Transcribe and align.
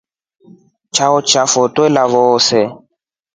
Chao 0.95 1.17
cha 1.29 1.41
ngʼoto 1.45 1.71
twelya 1.75 2.03
vozee. 2.11 2.67